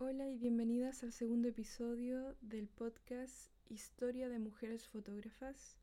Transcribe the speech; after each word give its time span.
Hola 0.00 0.28
y 0.28 0.38
bienvenidas 0.38 1.02
al 1.02 1.12
segundo 1.12 1.48
episodio 1.48 2.36
del 2.40 2.68
podcast 2.68 3.50
Historia 3.68 4.28
de 4.28 4.38
Mujeres 4.38 4.86
Fotógrafas. 4.86 5.76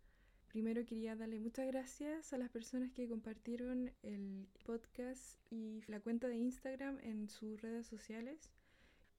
Primero 0.48 0.86
quería 0.86 1.18
darle 1.18 1.38
muchas 1.42 1.68
gracias 1.68 2.32
a 2.32 2.38
las 2.38 2.50
personas 2.50 2.94
que 2.94 3.10
compartieron 3.10 3.92
el 4.04 4.48
podcast 4.64 5.38
y 5.52 5.82
la 5.88 6.00
cuenta 6.00 6.30
de 6.30 6.38
Instagram 6.38 6.98
en 7.02 7.28
sus 7.28 7.62
redes 7.62 7.88
sociales. 7.88 8.54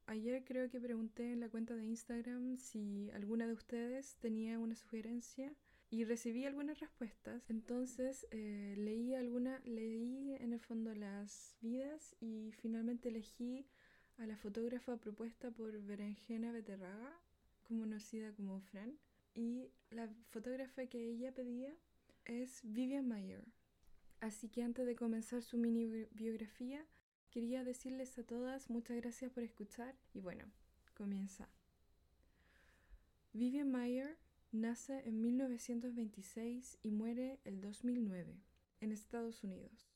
Ayer 0.06 0.42
creo 0.46 0.70
que 0.70 0.80
pregunté 0.80 1.30
en 1.30 1.40
la 1.40 1.50
cuenta 1.50 1.76
de 1.76 1.84
Instagram 1.84 2.56
si 2.56 3.10
alguna 3.10 3.46
de 3.46 3.52
ustedes 3.52 4.16
tenía 4.16 4.58
una 4.58 4.76
sugerencia 4.76 5.52
y 5.90 6.04
recibí 6.04 6.46
algunas 6.46 6.80
respuestas. 6.80 7.50
Entonces 7.50 8.26
eh, 8.30 8.74
leí 8.78 9.14
alguna, 9.14 9.60
leí 9.66 10.34
en 10.40 10.54
el 10.54 10.60
fondo 10.60 10.94
las 10.94 11.54
vidas 11.60 12.16
y 12.18 12.52
finalmente 12.52 13.10
elegí 13.10 13.66
a 14.18 14.26
la 14.26 14.36
fotógrafa 14.36 14.96
propuesta 14.96 15.50
por 15.50 15.80
Berenjena 15.82 16.52
Beterraga, 16.52 17.12
conocida 17.62 18.32
como 18.32 18.60
Fran, 18.60 18.98
y 19.34 19.70
la 19.90 20.08
fotógrafa 20.30 20.86
que 20.86 21.10
ella 21.10 21.32
pedía 21.32 21.74
es 22.24 22.60
Vivian 22.64 23.06
Mayer. 23.06 23.44
Así 24.20 24.48
que 24.48 24.62
antes 24.62 24.86
de 24.86 24.96
comenzar 24.96 25.42
su 25.42 25.58
mini 25.58 26.06
biografía, 26.12 26.84
quería 27.30 27.64
decirles 27.64 28.18
a 28.18 28.22
todas 28.22 28.70
muchas 28.70 28.96
gracias 28.96 29.30
por 29.30 29.42
escuchar 29.42 29.94
y 30.14 30.20
bueno, 30.20 30.46
comienza. 30.94 31.48
Vivian 33.34 33.70
Mayer 33.70 34.16
nace 34.52 35.06
en 35.06 35.20
1926 35.20 36.78
y 36.82 36.90
muere 36.90 37.38
el 37.44 37.60
2009 37.60 38.40
en 38.80 38.92
Estados 38.92 39.44
Unidos. 39.44 39.95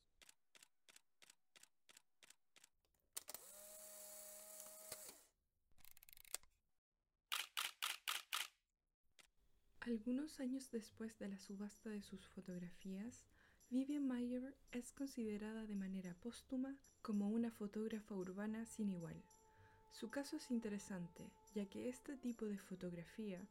Algunos 9.91 10.39
años 10.39 10.71
después 10.71 11.19
de 11.19 11.27
la 11.27 11.41
subasta 11.41 11.91
de 11.91 12.01
sus 12.01 12.25
fotografías, 12.29 13.27
Vivian 13.71 14.07
Mayer 14.07 14.55
es 14.71 14.93
considerada 14.93 15.67
de 15.67 15.75
manera 15.75 16.15
póstuma 16.15 16.79
como 17.03 17.29
una 17.29 17.51
fotógrafa 17.51 18.15
urbana 18.15 18.67
sin 18.67 18.89
igual. 18.89 19.21
Su 19.91 20.09
caso 20.09 20.37
es 20.37 20.53
interesante, 20.53 21.33
ya 21.57 21.67
que 21.67 21.89
este 21.89 22.17
tipo 22.17 22.47
de 22.47 22.57
fotografía 22.57 23.49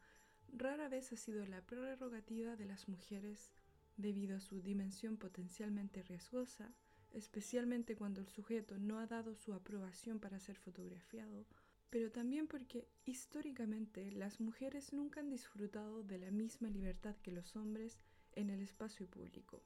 rara 0.54 0.88
vez 0.88 1.12
ha 1.12 1.18
sido 1.18 1.46
la 1.46 1.60
prerrogativa 1.60 2.56
de 2.56 2.68
las 2.68 2.88
mujeres 2.88 3.52
debido 3.98 4.38
a 4.38 4.40
su 4.40 4.62
dimensión 4.62 5.18
potencialmente 5.18 6.04
riesgosa, 6.04 6.74
especialmente 7.12 7.98
cuando 7.98 8.22
el 8.22 8.30
sujeto 8.30 8.78
no 8.78 9.00
ha 9.00 9.08
dado 9.08 9.36
su 9.36 9.54
aprobación 9.54 10.22
para 10.22 10.40
ser 10.40 10.56
fotografiado 10.56 11.46
pero 11.90 12.12
también 12.12 12.48
porque 12.48 12.88
históricamente 13.06 14.12
las 14.12 14.40
mujeres 14.40 14.94
nunca 14.94 15.20
han 15.20 15.30
disfrutado 15.30 16.04
de 16.04 16.20
la 16.20 16.32
misma 16.32 16.70
libertad 16.70 17.16
que 17.24 17.32
los 17.32 17.56
hombres 17.56 18.00
en 18.34 18.50
el 18.50 18.62
espacio 18.62 19.08
público. 19.08 19.62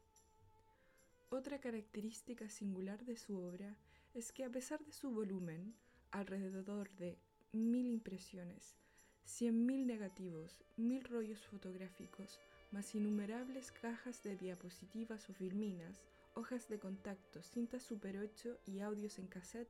Otra 1.30 1.60
característica 1.60 2.50
singular 2.50 3.04
de 3.06 3.18
su 3.18 3.40
obra 3.40 3.76
es 4.14 4.32
que 4.32 4.44
a 4.44 4.50
pesar 4.50 4.84
de 4.86 4.92
su 4.92 5.10
volumen, 5.10 5.74
alrededor 6.12 6.90
de 6.96 7.18
mil 7.52 7.88
impresiones, 7.88 8.78
cien 9.26 9.66
mil 9.66 9.88
negativos, 9.88 10.64
mil 10.78 11.04
rollos 11.04 11.46
fotográficos, 11.48 12.40
más 12.72 12.94
innumerables 12.96 13.72
cajas 13.72 14.24
de 14.24 14.38
diapositivas 14.38 15.30
o 15.30 15.34
filminas, 15.34 15.96
hojas 16.36 16.68
de 16.70 16.80
contacto, 16.80 17.42
cintas 17.44 17.84
Super 17.84 18.18
8 18.18 18.60
y 18.66 18.80
audios 18.80 19.20
en 19.20 19.28
cassette, 19.28 19.70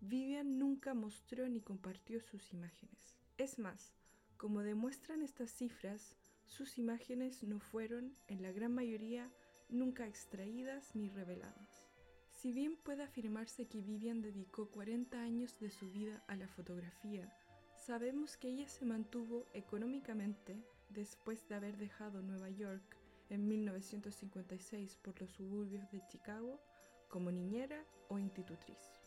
Vivian 0.00 0.58
nunca 0.58 0.94
mostró 0.94 1.48
ni 1.48 1.60
compartió 1.60 2.20
sus 2.20 2.52
imágenes. 2.52 3.18
Es 3.36 3.58
más, 3.58 3.92
como 4.36 4.62
demuestran 4.62 5.22
estas 5.22 5.50
cifras, 5.50 6.16
sus 6.46 6.78
imágenes 6.78 7.42
no 7.42 7.58
fueron, 7.58 8.16
en 8.28 8.42
la 8.42 8.52
gran 8.52 8.72
mayoría, 8.72 9.28
nunca 9.68 10.06
extraídas 10.06 10.94
ni 10.94 11.10
reveladas. 11.10 11.88
Si 12.30 12.52
bien 12.52 12.76
puede 12.76 13.02
afirmarse 13.02 13.66
que 13.66 13.82
Vivian 13.82 14.22
dedicó 14.22 14.70
40 14.70 15.20
años 15.20 15.58
de 15.58 15.70
su 15.70 15.90
vida 15.90 16.22
a 16.28 16.36
la 16.36 16.46
fotografía, 16.46 17.32
sabemos 17.76 18.36
que 18.36 18.48
ella 18.48 18.68
se 18.68 18.84
mantuvo 18.84 19.46
económicamente 19.52 20.62
después 20.90 21.48
de 21.48 21.56
haber 21.56 21.76
dejado 21.76 22.22
Nueva 22.22 22.50
York 22.50 22.96
en 23.28 23.48
1956 23.48 24.96
por 25.02 25.20
los 25.20 25.32
suburbios 25.32 25.90
de 25.90 26.06
Chicago 26.06 26.60
como 27.08 27.32
niñera 27.32 27.84
o 28.08 28.18
institutriz. 28.18 28.97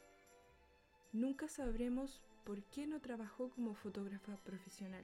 Nunca 1.13 1.49
sabremos 1.49 2.21
por 2.45 2.63
qué 2.63 2.87
no 2.87 3.01
trabajó 3.01 3.49
como 3.49 3.73
fotógrafa 3.73 4.37
profesional, 4.37 5.03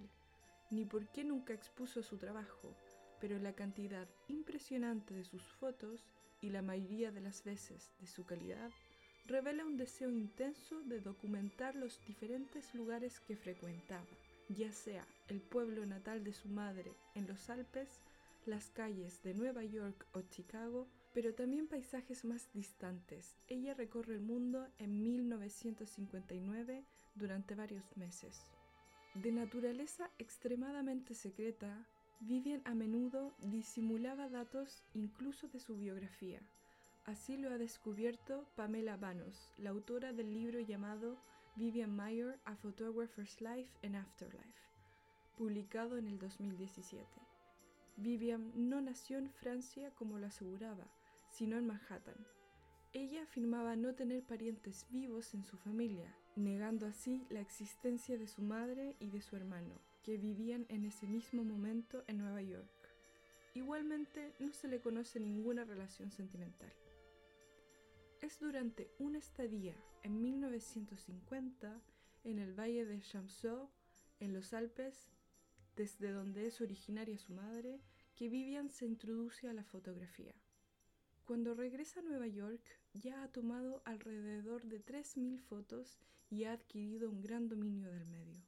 ni 0.71 0.85
por 0.85 1.05
qué 1.09 1.25
nunca 1.25 1.53
expuso 1.53 2.01
su 2.01 2.17
trabajo, 2.17 2.73
pero 3.19 3.37
la 3.39 3.53
cantidad 3.53 4.07
impresionante 4.29 5.13
de 5.13 5.25
sus 5.25 5.43
fotos 5.43 6.07
y 6.41 6.49
la 6.49 6.61
mayoría 6.61 7.11
de 7.11 7.19
las 7.19 7.43
veces 7.43 7.91
de 7.99 8.07
su 8.07 8.25
calidad 8.25 8.71
revela 9.25 9.65
un 9.65 9.75
deseo 9.75 10.09
intenso 10.09 10.81
de 10.83 11.01
documentar 11.01 11.75
los 11.75 11.99
diferentes 12.05 12.73
lugares 12.73 13.19
que 13.19 13.35
frecuentaba, 13.35 14.07
ya 14.47 14.71
sea 14.71 15.05
el 15.27 15.41
pueblo 15.41 15.85
natal 15.85 16.23
de 16.23 16.31
su 16.31 16.47
madre 16.47 16.93
en 17.15 17.27
los 17.27 17.49
Alpes, 17.49 18.01
las 18.45 18.69
calles 18.69 19.21
de 19.23 19.33
Nueva 19.33 19.65
York 19.65 20.07
o 20.13 20.21
Chicago, 20.21 20.87
pero 21.17 21.33
también 21.33 21.67
paisajes 21.67 22.25
más 22.25 22.47
distantes. 22.53 23.35
Ella 23.47 23.73
recorre 23.73 24.13
el 24.13 24.21
mundo 24.21 24.67
en 24.77 25.01
1959 25.01 26.83
durante 27.15 27.55
varios 27.55 27.97
meses. 27.97 28.43
De 29.15 29.31
naturaleza 29.31 30.11
extremadamente 30.19 31.15
secreta, 31.15 31.87
Vivian 32.19 32.61
a 32.65 32.75
menudo 32.75 33.33
disimulaba 33.39 34.29
datos 34.29 34.83
incluso 34.93 35.47
de 35.47 35.59
su 35.59 35.75
biografía. 35.75 36.39
Así 37.05 37.35
lo 37.35 37.49
ha 37.49 37.57
descubierto 37.57 38.45
Pamela 38.55 38.95
Banos, 38.95 39.51
la 39.57 39.71
autora 39.71 40.13
del 40.13 40.31
libro 40.31 40.59
llamado 40.59 41.17
Vivian 41.55 41.95
Mayer, 41.95 42.37
A 42.45 42.55
Photographer's 42.55 43.41
Life 43.41 43.71
and 43.81 43.95
Afterlife, 43.95 44.61
publicado 45.35 45.97
en 45.97 46.09
el 46.09 46.19
2017. 46.19 47.03
Vivian 47.95 48.51
no 48.53 48.81
nació 48.81 49.17
en 49.17 49.31
Francia 49.31 49.89
como 49.95 50.19
lo 50.19 50.27
aseguraba, 50.27 50.85
sino 51.37 51.55
en 51.55 51.67
Manhattan. 51.67 52.15
Ella 52.93 53.21
afirmaba 53.21 53.75
no 53.75 53.93
tener 53.93 54.23
parientes 54.23 54.87
vivos 54.89 55.35
en 55.35 55.43
su 55.43 55.55
familia, 55.55 56.11
negando 56.35 56.87
así 56.87 57.27
la 57.29 57.41
existencia 57.41 58.17
de 58.17 58.27
su 58.27 58.41
madre 58.41 58.95
y 58.99 59.11
de 59.11 59.21
su 59.21 59.35
hermano, 59.35 59.79
que 60.01 60.17
vivían 60.17 60.65
en 60.69 60.83
ese 60.83 61.05
mismo 61.05 61.43
momento 61.43 62.03
en 62.07 62.17
Nueva 62.17 62.41
York. 62.41 62.67
Igualmente, 63.53 64.33
no 64.39 64.51
se 64.51 64.67
le 64.67 64.81
conoce 64.81 65.19
ninguna 65.19 65.63
relación 65.63 66.09
sentimental. 66.11 66.73
Es 68.19 68.39
durante 68.39 68.89
una 68.97 69.19
estadía 69.19 69.75
en 70.01 70.19
1950 70.19 71.79
en 72.23 72.39
el 72.39 72.59
valle 72.59 72.83
de 72.85 72.99
Chamsou, 72.99 73.69
en 74.19 74.33
los 74.33 74.53
Alpes, 74.53 75.11
desde 75.75 76.11
donde 76.11 76.47
es 76.47 76.61
originaria 76.61 77.15
su 77.19 77.33
madre, 77.33 77.79
que 78.15 78.27
Vivian 78.27 78.71
se 78.71 78.87
introduce 78.87 79.47
a 79.47 79.53
la 79.53 79.63
fotografía. 79.63 80.33
Cuando 81.27 81.53
regresa 81.53 81.99
a 81.99 82.03
Nueva 82.03 82.27
York, 82.27 82.61
ya 82.93 83.21
ha 83.21 83.27
tomado 83.27 83.81
alrededor 83.83 84.63
de 84.63 84.79
3.000 84.79 85.41
fotos 85.41 85.99
y 86.29 86.45
ha 86.45 86.53
adquirido 86.53 87.09
un 87.09 87.21
gran 87.21 87.49
dominio 87.49 87.91
del 87.91 88.05
medio. 88.05 88.41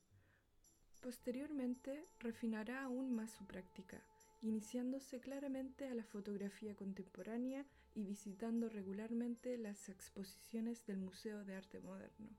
Posteriormente, 1.02 2.08
refinará 2.20 2.82
aún 2.84 3.14
más 3.14 3.32
su 3.32 3.46
práctica, 3.46 4.02
iniciándose 4.42 5.20
claramente 5.20 5.90
a 5.90 5.94
la 5.94 6.06
fotografía 6.06 6.74
contemporánea 6.74 7.66
y 7.96 8.06
visitando 8.06 8.70
regularmente 8.70 9.58
las 9.58 9.90
exposiciones 9.90 10.86
del 10.86 11.00
Museo 11.00 11.44
de 11.44 11.56
Arte 11.56 11.82
Moderno. 11.82 12.30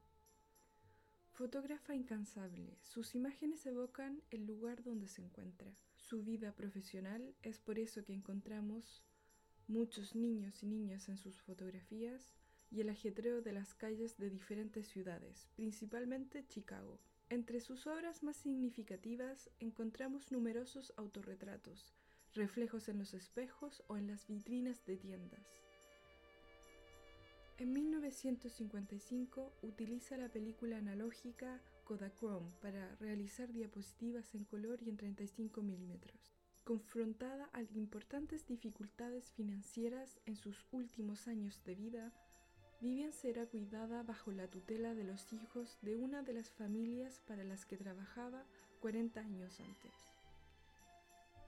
Fotógrafa 1.33 1.95
incansable, 1.95 2.79
sus 2.83 3.15
imágenes 3.15 3.67
evocan 3.67 4.23
el 4.31 4.47
lugar 4.47 4.83
donde 4.85 5.07
se 5.07 5.21
encuentra. 5.21 5.71
Su 5.97 6.25
vida 6.25 6.53
profesional 6.53 7.35
es 7.43 7.59
por 7.59 7.79
eso 7.79 8.07
que 8.07 8.15
encontramos 8.15 9.03
muchos 9.71 10.17
niños 10.17 10.63
y 10.63 10.67
niñas 10.67 11.09
en 11.09 11.17
sus 11.17 11.41
fotografías 11.41 12.35
y 12.71 12.81
el 12.81 12.91
ajetreo 12.91 13.41
de 13.41 13.53
las 13.53 13.73
calles 13.75 14.19
de 14.19 14.29
diferentes 14.29 14.89
ciudades, 14.89 15.49
principalmente 15.55 16.45
Chicago. 16.47 16.99
Entre 17.29 17.61
sus 17.61 17.87
obras 17.87 18.25
más 18.25 18.37
significativas 18.37 19.49
encontramos 19.61 20.33
numerosos 20.33 20.93
autorretratos, 20.97 21.95
reflejos 22.35 22.89
en 22.89 22.99
los 22.99 23.15
espejos 23.15 23.85
o 23.87 23.97
en 23.97 24.09
las 24.09 24.27
vitrinas 24.27 24.85
de 24.87 24.97
tiendas. 24.97 25.47
En 27.59 27.73
1955 27.73 29.53
utiliza 29.63 30.17
la 30.17 30.31
película 30.31 30.79
analógica 30.79 31.61
Kodachrome 31.85 32.51
para 32.61 32.97
realizar 32.97 33.53
diapositivas 33.53 34.35
en 34.35 34.45
color 34.45 34.83
y 34.83 34.89
en 34.89 34.97
35 34.97 35.63
milímetros. 35.63 36.40
Confrontada 36.65 37.49
a 37.53 37.63
importantes 37.63 38.47
dificultades 38.47 39.33
financieras 39.33 40.21
en 40.27 40.37
sus 40.37 40.67
últimos 40.73 41.27
años 41.27 41.63
de 41.65 41.75
vida, 41.75 42.13
Vivian 42.81 43.13
será 43.13 43.45
cuidada 43.45 44.03
bajo 44.03 44.33
la 44.33 44.49
tutela 44.49 44.95
de 44.95 45.05
los 45.05 45.33
hijos 45.35 45.79
de 45.83 45.97
una 45.97 46.23
de 46.23 46.33
las 46.33 46.51
familias 46.51 47.21
para 47.27 47.45
las 47.45 47.67
que 47.67 47.77
trabajaba 47.77 48.47
40 48.81 49.21
años 49.21 49.61
antes. 49.61 49.93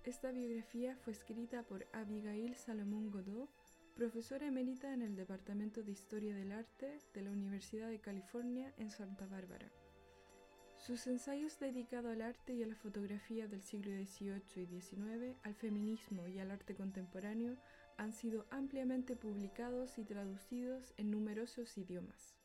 Esta 0.04 0.30
biografía 0.32 0.96
fue 0.96 1.12
escrita 1.12 1.62
por 1.62 1.86
Abigail 1.92 2.54
Salomón 2.56 3.10
Godot, 3.10 3.48
profesora 3.94 4.46
emérita 4.46 4.92
en 4.92 5.00
el 5.00 5.16
Departamento 5.16 5.82
de 5.82 5.92
Historia 5.92 6.34
del 6.34 6.52
Arte 6.52 6.98
de 7.14 7.22
la 7.22 7.30
Universidad 7.30 7.88
de 7.88 8.00
California 8.00 8.74
en 8.76 8.90
Santa 8.90 9.26
Bárbara. 9.26 9.70
Sus 10.86 11.06
ensayos 11.06 11.60
dedicados 11.60 12.10
al 12.10 12.22
arte 12.22 12.54
y 12.54 12.64
a 12.64 12.66
la 12.66 12.74
fotografía 12.74 13.46
del 13.46 13.62
siglo 13.62 13.92
XVIII 13.92 14.64
y 14.64 14.80
XIX, 14.80 15.36
al 15.44 15.54
feminismo 15.54 16.26
y 16.26 16.40
al 16.40 16.50
arte 16.50 16.74
contemporáneo 16.74 17.56
han 17.98 18.12
sido 18.12 18.46
ampliamente 18.50 19.14
publicados 19.14 19.96
y 19.98 20.04
traducidos 20.04 20.92
en 20.96 21.12
numerosos 21.12 21.78
idiomas. 21.78 22.41